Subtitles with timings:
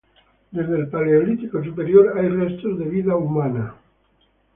[0.49, 3.75] Desde el Paleolítico Superior hay restos de vida humana.